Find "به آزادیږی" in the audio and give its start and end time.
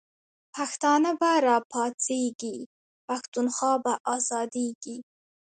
3.83-4.97